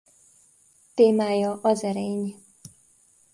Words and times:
Témája 0.93 1.59
az 1.61 1.83
erény. 1.83 2.41